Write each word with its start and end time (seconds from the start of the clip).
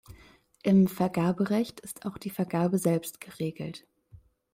Im 0.63 0.87
Vergaberecht 0.87 1.79
ist 1.81 2.07
auch 2.07 2.17
die 2.17 2.31
Vergabe 2.31 2.79
selbst 2.79 3.21
geregelt. 3.21 3.85